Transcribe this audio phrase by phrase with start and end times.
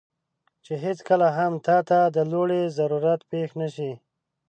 [0.65, 3.91] چې هیڅکله هم تاته د لوړې ضرورت پېښ نه شي،